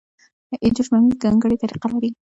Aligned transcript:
ابجوش 0.65 0.87
ممیز 0.93 1.15
ځانګړې 1.23 1.59
طریقه 1.61 1.87
لري. 1.93 2.09